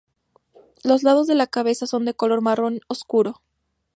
[0.83, 3.43] Los lados de la cabeza son de color marrón oscuro.